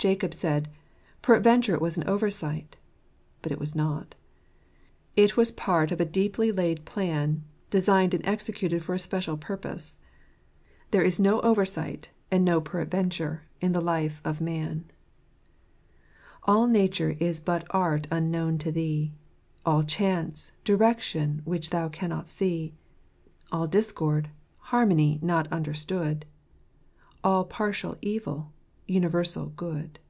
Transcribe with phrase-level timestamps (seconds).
[0.00, 0.70] Jacob said,"
[1.22, 2.76] Perad venture it was an oversight":
[3.42, 4.14] but it was not;
[5.14, 9.98] it was part of a deeply laid plan, designed and executed for a special purpose.
[10.90, 14.86] There is no oversight, and no per adventure, in the life of man.
[16.44, 21.90] i 41 All nature is but art unknown to thee;# All chance, direction which thou
[21.90, 22.74] canst not see; j
[23.52, 24.30] AH discord,
[24.72, 26.24] harmony not understood;
[27.22, 28.50] All partial evil,
[28.86, 30.00] universal good."